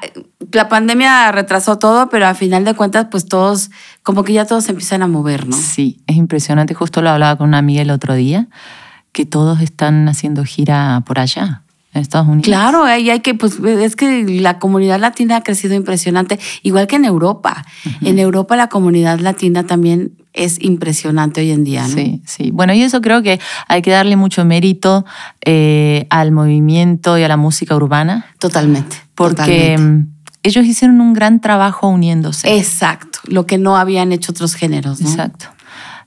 la 0.54 0.70
pandemia 0.70 1.34
retrasó 1.34 1.80
todo, 1.80 2.08
pero 2.08 2.28
a 2.28 2.34
final 2.34 2.64
de 2.64 2.76
cuentas, 2.76 3.08
pues 3.12 3.26
todos, 3.26 3.72
como 4.04 4.24
que 4.24 4.32
ya 4.32 4.46
todos 4.46 4.64
se 4.64 4.72
empiezan 4.72 5.04
a 5.04 5.08
mover, 5.08 5.50
¿no? 5.50 5.58
Sí, 5.58 6.00
es 6.08 6.16
impresionante. 6.16 6.74
Justo 6.74 7.02
lo 7.02 7.10
hablaba 7.10 7.38
con 7.38 7.50
una 7.50 7.58
amiga 7.58 7.82
el 7.82 7.92
otro 7.92 8.14
día, 8.14 8.48
que 9.12 9.26
todos 9.26 9.60
están 9.60 10.08
haciendo 10.08 10.46
gira 10.46 11.04
por 11.06 11.20
allá, 11.20 11.64
en 11.94 12.02
Estados 12.02 12.30
Unidos. 12.30 12.46
Claro, 12.46 12.86
ahí 12.86 13.10
hay 13.10 13.20
que, 13.20 13.34
pues 13.34 13.60
es 13.60 13.98
que 13.98 14.24
la 14.40 14.60
comunidad 14.60 15.02
latina 15.02 15.36
ha 15.36 15.44
crecido 15.44 15.76
impresionante, 15.76 16.40
igual 16.64 16.88
que 16.88 16.96
en 16.96 17.04
Europa. 17.04 17.66
En 18.00 18.18
Europa 18.18 18.56
la 18.56 18.70
comunidad 18.70 19.20
latina 19.20 19.66
también 19.66 20.14
es 20.34 20.62
impresionante 20.62 21.42
hoy 21.42 21.52
en 21.52 21.64
día, 21.64 21.82
¿no? 21.88 21.96
Sí, 21.96 22.22
sí. 22.26 22.52
Bueno, 22.52 22.74
y 22.74 22.84
eso 22.84 23.02
creo 23.02 23.22
que 23.24 23.40
hay 23.68 23.82
que 23.82 23.92
darle 23.92 24.16
mucho 24.16 24.46
mérito 24.46 25.06
eh, 25.44 26.08
al 26.10 26.32
movimiento 26.32 27.18
y 27.18 27.24
a 27.24 27.28
la 27.28 27.38
música 27.38 27.76
urbana, 27.76 28.26
Totalmente. 28.40 28.98
porque 29.16 29.72
totalmente. 29.72 30.12
ellos 30.44 30.66
hicieron 30.66 31.02
un 31.02 31.14
gran 31.14 31.42
trabajo 31.42 31.88
uniéndose. 31.88 32.58
Exacto, 32.58 33.20
lo 33.26 33.46
que 33.46 33.58
no 33.58 33.78
habían 33.78 34.12
hecho 34.12 34.32
otros 34.32 34.54
géneros, 34.56 35.02
¿no? 35.02 35.10
Exacto. 35.10 35.48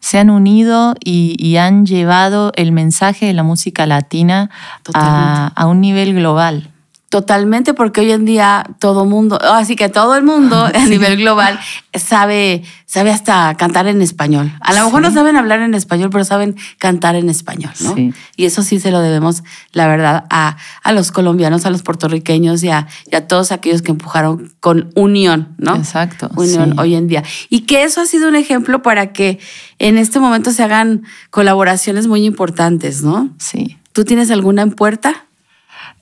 Se 0.00 0.19
han 0.19 0.31
unido 0.31 0.95
y, 1.05 1.37
y 1.38 1.59
han 1.59 1.87
llevado 1.87 2.52
el 2.57 2.73
mensaje 2.73 3.26
de 3.26 3.35
la 3.35 3.45
música 3.45 3.87
latina 3.87 4.50
a 4.95 5.67
un 5.67 5.81
nivel 5.81 6.14
global. 6.14 6.72
Totalmente, 7.12 7.75
porque 7.75 8.00
hoy 8.00 8.11
en 8.11 8.25
día 8.25 8.64
todo 8.78 9.04
mundo, 9.04 9.38
así 9.42 9.76
que 9.76 9.90
todo 9.90 10.16
el 10.16 10.23
mundo 10.23 10.64
a 10.75 10.87
nivel 10.87 11.19
global 11.19 11.61
sabe, 11.92 12.62
sabe 12.87 13.11
hasta 13.11 13.54
cantar 13.59 13.87
en 13.87 14.00
español. 14.00 14.50
A 14.62 14.73
lo 14.73 14.83
mejor 14.87 15.02
no 15.02 15.12
saben 15.12 15.37
hablar 15.37 15.61
en 15.61 15.75
español, 15.75 16.09
pero 16.11 16.25
saben 16.25 16.57
cantar 16.78 17.14
en 17.16 17.28
español, 17.28 17.75
¿no? 17.81 17.95
Sí. 17.95 18.14
Y 18.37 18.47
eso 18.47 18.62
sí 18.62 18.81
se 18.81 18.90
lo 18.90 19.00
debemos, 19.00 19.45
la 19.73 19.88
verdad, 19.88 20.25
a, 20.31 20.57
a 20.83 20.92
los 20.92 21.12
colombianos, 21.12 21.66
a 21.66 21.71
los 21.71 21.83
puertorriqueños 21.83 22.64
y 22.64 22.71
a, 22.71 22.87
y 23.11 23.14
a 23.14 23.28
todos 23.28 23.52
aquellos 23.52 23.83
que 23.83 23.90
empujaron 23.90 24.50
con 24.61 24.90
unión, 24.95 25.54
¿no? 25.59 25.76
Exacto, 25.76 26.31
Unión 26.35 26.78
hoy 26.78 26.95
en 26.95 27.09
día. 27.09 27.25
Y 27.50 27.66
que 27.66 27.83
eso 27.83 28.00
ha 28.00 28.07
sido 28.07 28.26
un 28.26 28.37
ejemplo 28.37 28.81
para 28.81 29.12
que 29.12 29.38
en 29.78 29.99
este 29.99 30.19
momento 30.19 30.50
se 30.50 30.62
hagan 30.62 31.02
colaboraciones 31.28 32.07
muy 32.07 32.25
importantes, 32.25 33.02
¿no? 33.02 33.28
Sí. 33.37 33.76
¿Tú 33.92 34.07
tienes 34.07 34.31
alguna 34.31 34.62
en 34.62 34.71
puerta? 34.71 35.26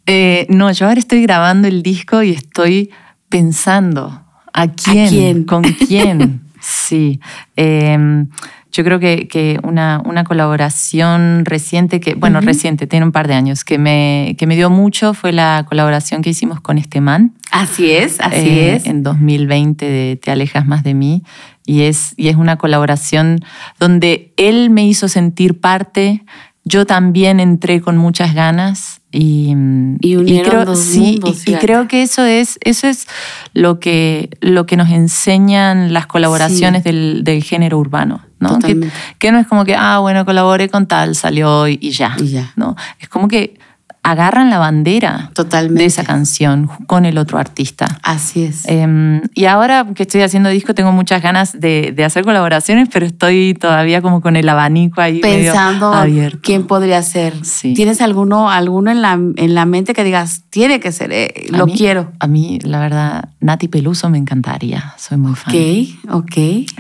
Eh, 0.07 0.47
no, 0.49 0.71
yo 0.73 0.87
ahora 0.87 0.99
estoy 0.99 1.23
grabando 1.23 1.69
el 1.69 1.83
disco 1.83 2.23
y 2.23 2.31
estoy 2.31 2.91
pensando 3.29 4.25
a 4.53 4.69
quién, 4.69 5.09
quién? 5.09 5.45
con 5.45 5.63
quién. 5.89 6.43
sí. 6.61 7.21
Eh, 7.57 8.27
yo 8.73 8.85
creo 8.85 9.01
que, 9.01 9.27
que 9.27 9.59
una, 9.65 10.01
una 10.05 10.25
colaboración 10.25 11.45
reciente, 11.45 11.99
que, 11.99 12.15
bueno, 12.15 12.41
reciente, 12.41 12.87
tiene 12.87 13.05
un 13.05 13.13
par 13.13 13.27
de 13.27 13.35
años, 13.35 13.65
que 13.65 13.79
me, 13.79 14.37
que 14.39 14.47
me 14.47 14.55
dio 14.55 14.71
mucho 14.71 15.13
fue 15.13 15.33
la 15.33 15.67
colaboración 15.69 16.23
que 16.23 16.31
hicimos 16.31 16.61
con 16.61 16.79
este 16.79 17.01
man. 17.01 17.35
Así 17.51 17.91
es, 17.91 18.21
así 18.21 18.49
eh, 18.49 18.77
es. 18.77 18.87
En 18.87 19.03
2020 19.03 19.85
de 19.85 20.17
Te 20.17 20.31
alejas 20.31 20.67
más 20.67 20.85
de 20.85 20.95
mí. 20.95 21.25
Y 21.67 21.83
es, 21.83 22.15
y 22.17 22.29
es 22.29 22.37
una 22.37 22.57
colaboración 22.57 23.41
donde 23.79 24.33
él 24.37 24.71
me 24.71 24.87
hizo 24.87 25.09
sentir 25.09 25.61
parte, 25.61 26.25
yo 26.65 26.87
también 26.87 27.41
entré 27.41 27.81
con 27.81 27.97
muchas 27.97 28.35
ganas 28.35 29.01
y, 29.13 29.55
Y 30.01 30.17
unieron 30.17 30.51
creo, 30.51 30.65
dos 30.67 30.79
sí, 30.79 31.19
mundos, 31.23 31.47
y- 31.49 31.53
y, 31.53 31.57
creo 31.57 31.89
que 31.89 32.03
eso 32.03 32.25
es, 32.25 32.59
eso 32.63 32.87
es 32.87 33.07
lo, 33.55 33.81
que, 33.81 34.31
lo 34.41 34.67
que 34.67 34.77
nos 34.77 34.91
enseñan 34.91 35.93
las 35.93 36.07
colaboraciones 36.07 36.85
del, 36.85 37.23
del 37.25 37.43
género 37.43 37.79
urbano. 37.79 38.23
¿no? 38.39 38.59
Que, 38.59 38.89
que 39.19 39.33
no 39.33 39.39
es 39.39 39.47
como 39.47 39.65
que, 39.65 39.75
ah, 39.75 39.99
bueno, 39.99 40.25
colaboré 40.25 40.69
con 40.69 40.87
tal, 40.87 41.15
salió 41.15 41.69
y, 41.69 41.79
y 41.81 41.91
ya. 41.91 42.17
Y 42.19 42.29
ya. 42.29 42.53
¿no? 42.57 42.75
Es 42.99 43.09
como 43.09 43.29
que 43.29 43.59
agarran 44.03 44.49
la 44.49 44.59
bandera 44.59 45.31
Totalmente. 45.35 45.83
de 45.83 45.87
esa 45.87 46.05
canción 46.05 46.69
con 46.87 47.05
el 47.05 47.19
otro 47.19 47.39
artista. 47.39 47.87
Así 48.03 48.45
es. 48.45 48.65
Eh, 48.67 49.21
y 49.35 49.45
ahora 49.45 49.87
que 49.95 50.05
estoy 50.05 50.23
haciendo 50.23 50.49
disco 50.49 50.75
tengo 50.75 50.91
muchas 50.91 51.23
ganas 51.23 51.61
de, 51.61 51.93
de 51.95 52.05
hacer 52.05 52.25
colaboraciones, 52.25 52.89
pero 52.91 53.05
estoy 53.05 53.55
todavía 53.55 54.01
como 54.01 54.23
con 54.23 54.37
el 54.37 54.49
abanico 54.49 55.01
ahí 55.03 55.21
medio 55.23 55.53
Pensando 55.53 55.93
abierto. 55.93 56.39
quién 56.43 56.67
podría 56.67 57.03
ser. 57.03 57.45
Sí. 57.45 57.75
¿Tienes 57.75 58.01
alguno, 58.01 58.51
alguno 58.51 58.91
en, 58.91 59.03
la, 59.03 59.13
en 59.13 59.55
la 59.55 59.67
mente 59.67 59.93
que 59.93 60.03
digas, 60.03 60.45
tiene 60.49 60.81
que 60.81 60.93
ser, 60.93 61.13
eh, 61.13 61.47
lo 61.51 61.67
mí- 61.67 61.75
quiero? 61.77 62.13
A 62.21 62.27
mí, 62.27 62.59
la 62.63 62.81
verdad, 62.81 63.29
Nati 63.41 63.69
Peluso 63.69 64.09
me 64.09 64.17
encantaría. 64.19 64.95
Soy 64.97 65.19
muy 65.19 65.35
fan. 65.35 65.55
Ok, 65.55 66.25
ok. 66.25 66.37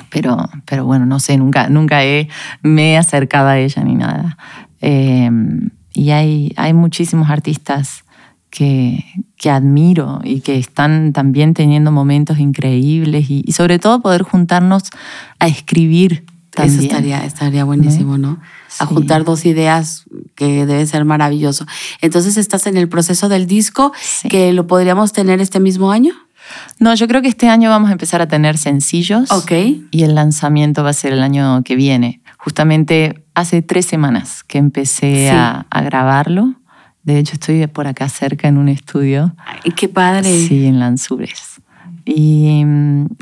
Pero, 0.09 0.49
pero 0.65 0.87
bueno, 0.87 1.05
no 1.05 1.21
sé, 1.21 1.37
nunca, 1.37 1.69
nunca 1.69 2.03
he, 2.03 2.29
me 2.63 2.93
he 2.93 2.97
acercado 2.97 3.49
a 3.49 3.59
ella 3.59 3.85
ni 3.85 3.95
nada. 3.95 4.39
Eh, 4.81 5.31
y 5.93 6.11
hay, 6.11 6.53
hay 6.57 6.73
muchísimos 6.73 7.31
artistas 7.31 8.05
que, 8.51 9.05
que 9.37 9.51
admiro 9.51 10.21
y 10.25 10.41
que 10.41 10.59
están 10.59 11.13
también 11.13 11.55
teniendo 11.55 11.93
momentos 11.93 12.39
increíbles 12.39 13.31
y, 13.31 13.43
y 13.47 13.53
sobre 13.53 13.79
todo 13.79 14.01
poder 14.01 14.23
juntarnos 14.23 14.85
a 15.39 15.47
escribir. 15.47 16.25
También. 16.51 16.79
Eso 16.81 16.83
estaría, 16.89 17.25
estaría 17.25 17.65
buenísimo, 17.65 18.19
¿no? 18.19 18.41
A 18.81 18.87
Sí. 18.89 18.95
juntar 18.95 19.25
dos 19.25 19.47
ideas 19.47 20.05
que 20.35 20.67
debe 20.67 20.85
ser 20.87 21.05
maravilloso. 21.05 21.65
Entonces, 22.01 22.37
¿estás 22.37 22.67
en 22.67 22.77
el 22.77 22.89
proceso 22.89 23.29
del 23.29 23.47
disco 23.47 23.93
Sí. 24.01 24.29
que 24.29 24.53
lo 24.53 24.67
podríamos 24.67 25.13
tener 25.13 25.41
este 25.41 25.61
mismo 25.61 25.93
año? 25.93 26.13
No, 26.81 26.93
yo 26.97 27.07
creo 27.07 27.23
que 27.23 27.29
este 27.29 27.49
año 27.49 27.71
vamos 27.71 27.91
a 27.91 27.93
empezar 27.93 28.21
a 28.21 28.27
tener 28.27 28.59
sencillos. 28.59 29.31
Ok. 29.31 29.53
Y 29.93 30.03
el 30.03 30.17
lanzamiento 30.17 30.83
va 30.83 30.91
a 30.91 30.95
ser 30.95 31.13
el 31.13 31.23
año 31.23 31.63
que 31.63 31.77
viene. 31.77 32.20
Justamente 32.43 33.25
hace 33.35 33.63
tres 33.63 33.87
semanas 33.87 34.43
que 34.45 34.59
empecé 34.59 35.15
Sí. 35.15 35.29
a, 35.29 35.67
a 35.71 35.83
grabarlo. 35.83 36.55
De 37.03 37.19
hecho, 37.19 37.35
estoy 37.35 37.67
por 37.67 37.87
acá 37.87 38.09
cerca 38.09 38.49
en 38.49 38.57
un 38.59 38.69
estudio. 38.69 39.35
Ay, 39.39 39.73
qué 39.73 39.89
padre. 39.89 40.31
Sí, 40.47 40.67
en 40.67 40.79
Lanzures. 40.81 41.61
Y, 42.05 42.63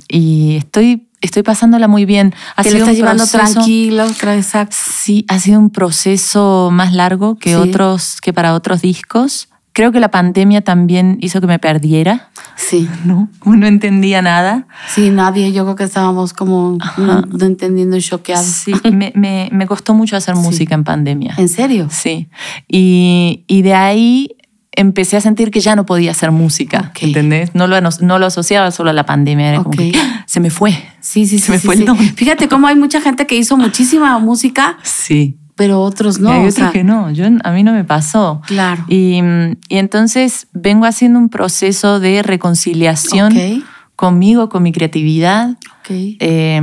y 0.09 0.57
estoy, 0.57 1.09
estoy 1.21 1.43
pasándola 1.43 1.89
muy 1.89 2.05
bien. 2.05 2.33
Ha 2.57 2.63
Te 2.63 2.71
lo 2.71 2.77
sido 2.77 2.85
estás 2.87 2.97
llevando 2.97 3.25
proceso- 3.25 3.53
tranquilo, 3.55 4.07
tra- 4.11 4.37
exacto. 4.37 4.77
Sí, 4.79 5.25
ha 5.29 5.39
sido 5.39 5.59
un 5.59 5.71
proceso 5.71 6.71
más 6.73 6.93
largo 6.93 7.37
que, 7.37 7.51
Sí. 7.51 7.55
otros, 7.57 8.21
que 8.21 8.33
para 8.33 8.55
otros 8.55 8.83
discos. 8.83 9.49
Creo 9.79 9.93
que 9.93 10.01
la 10.01 10.11
pandemia 10.11 10.61
también 10.61 11.19
hizo 11.21 11.41
que 11.41 11.47
me 11.47 11.61
perdiera, 11.61 12.31
Sí. 12.57 12.89
¿no? 13.05 13.29
Como 13.39 13.55
no 13.55 13.69
entendía 13.69 14.21
nada. 14.23 14.67
Sí, 14.93 15.11
nadie, 15.11 15.53
yo 15.53 15.63
creo 15.63 15.77
que 15.77 15.85
estábamos 15.85 16.33
como 16.33 16.79
no, 16.97 17.21
no 17.23 17.47
entendiendo 17.47 17.97
y 17.97 18.01
choqueados. 18.03 18.45
Sí, 18.45 18.73
me, 18.91 19.13
me- 19.15 19.49
me 19.53 19.67
costó 19.69 19.95
mucho 19.95 20.17
hacer 20.17 20.35
Sí. 20.35 20.43
música 20.43 20.75
en 20.75 20.83
pandemia. 20.83 21.35
¿En 21.37 21.49
serio? 21.49 21.87
Sí. 21.93 22.29
Y, 22.67 23.45
y 23.47 23.63
de 23.63 23.75
ahí 23.75 24.31
empecé 24.73 25.17
a 25.17 25.21
sentir 25.21 25.53
que 25.53 25.61
ya 25.61 25.77
no 25.77 25.87
podía 25.87 26.11
hacer 26.11 26.33
música, 26.33 26.89
Ok. 26.91 27.05
¿entendés? 27.05 27.55
No 27.55 27.69
lo, 27.69 27.81
no 27.81 28.19
lo 28.19 28.27
asociaba 28.27 28.71
solo 28.73 28.91
a 28.91 28.93
la 28.93 29.07
pandemia, 29.07 29.49
era 29.49 29.59
como 29.59 29.71
Ok. 29.71 29.77
que 29.77 29.93
se 30.27 30.41
me 30.41 30.51
fue. 30.51 30.73
Sí, 31.01 31.27
sí, 31.27 31.39
Se 31.39 31.47
sí. 31.47 31.53
me 31.53 31.59
sí, 31.61 31.67
fue 31.67 31.75
el 31.77 31.81
sí. 31.83 31.87
don. 31.87 31.97
Fíjate 31.99 32.49
cómo 32.49 32.67
hay 32.67 32.75
mucha 32.77 33.01
gente 33.01 33.27
que 33.29 33.37
hizo 33.37 33.57
muchísima 33.57 34.19
música, 34.19 34.77
Sí. 34.83 35.38
Pero 35.59 35.83
otros 35.83 36.19
no. 36.21 36.31
y 36.31 36.33
hay 36.33 36.39
o 36.39 36.43
otros 36.45 36.55
sea, 36.55 36.71
que 36.71 36.85
no, 36.85 37.11
yo, 37.11 37.27
a 37.45 37.51
mí 37.51 37.63
no 37.63 37.73
me 37.75 37.85
pasó. 37.85 38.41
Claro. 38.47 38.85
Y, 38.89 39.21
y 39.69 39.77
entonces 39.77 40.47
vengo 40.55 40.87
haciendo 40.87 41.19
un 41.19 41.29
proceso 41.29 42.01
de 42.01 42.23
reconciliación 42.23 43.37
Ok. 43.37 43.65
conmigo, 43.97 44.49
con 44.49 44.63
mi 44.63 44.73
creatividad. 44.73 45.51
Ok. 45.81 45.91
eh, 45.91 46.61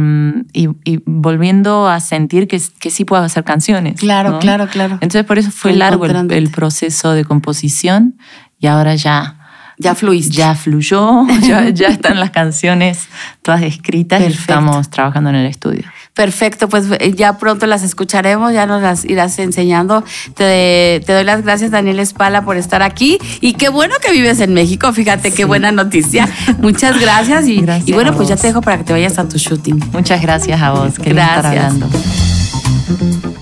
y, 0.53 0.69
y 0.83 0.99
volviendo 1.05 1.87
a 1.87 1.99
sentir 1.99 2.47
que, 2.47 2.61
que 2.79 2.89
sí 2.89 3.05
puedo 3.05 3.23
hacer 3.23 3.43
canciones. 3.43 3.99
Claro, 3.99 4.31
¿no? 4.31 4.39
claro, 4.39 4.67
claro. 4.67 4.93
Entonces 5.01 5.25
por 5.25 5.37
eso 5.37 5.51
fue 5.51 5.73
largo 5.73 6.05
el, 6.05 6.31
el 6.31 6.49
proceso 6.49 7.11
de 7.11 7.25
composición 7.25 8.17
y 8.59 8.67
ahora 8.67 8.95
ya, 8.95 9.39
Ya 9.77 9.95
fluiste. 9.95 10.31
ya 10.37 10.55
fluyó, 10.55 11.25
ya, 11.41 11.69
ya 11.69 11.87
están 11.97 12.19
las 12.19 12.29
canciones 12.31 13.07
todas 13.41 13.63
escritas 13.63 14.21
y 14.21 14.23
Perfecto. 14.25 14.41
estamos 14.53 14.89
trabajando 14.89 15.31
en 15.31 15.35
el 15.37 15.47
estudio. 15.47 15.83
Perfecto, 16.15 16.69
pues 16.69 16.85
eh, 16.99 17.13
ya 17.13 17.37
pronto 17.37 17.67
las 17.67 17.83
escucharemos, 17.83 18.53
ya 18.53 18.65
nos 18.65 18.81
las 18.81 19.03
irás 19.03 19.37
enseñando. 19.37 20.01
Te, 20.33 21.03
te 21.05 21.13
doy 21.13 21.25
las 21.25 21.43
gracias, 21.43 21.71
Daniel 21.71 21.99
Espala, 21.99 22.45
por 22.45 22.55
estar 22.55 22.81
aquí. 22.81 23.19
Y 23.41 23.53
qué 23.53 23.67
bueno 23.67 23.95
que 24.01 24.13
vives 24.13 24.39
en 24.39 24.53
México, 24.53 24.93
fíjate 24.93 25.31
qué 25.31 25.43
buena 25.43 25.73
noticia. 25.73 26.29
Muchas 26.59 26.99
gracias. 27.01 27.47
Y, 27.49 27.59
Gracias 27.61 27.89
y 27.89 27.91
bueno, 27.91 28.13
pues 28.13 28.29
ya 28.29 28.37
te 28.37 28.47
dejo 28.47 28.61
para 28.61 28.77
que 28.77 28.85
te 28.85 28.93
vayas 28.93 29.19
a 29.19 29.27
tu 29.27 29.37
shooting. 29.37 29.91
Muchas 29.91 30.21
gracias 30.21 30.61
a 30.61 30.71
vos. 30.71 30.95
Qué 30.97 31.09
lindo 31.13 31.21
estar 31.21 31.53
Gracias. 31.53 31.73
hablando. 31.73 33.34